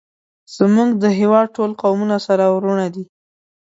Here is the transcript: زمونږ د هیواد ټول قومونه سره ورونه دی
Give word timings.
زمونږ 0.55 0.89
د 1.03 1.05
هیواد 1.19 1.47
ټول 1.55 1.71
قومونه 1.81 2.17
سره 2.27 2.45
ورونه 2.55 2.85
دی 2.93 3.03